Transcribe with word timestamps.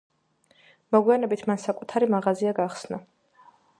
მოგვიანებით 0.95 1.43
მან 1.49 1.61
საკუთარი 1.65 2.07
მაღაზია 2.15 2.55
გახსნა. 2.61 3.01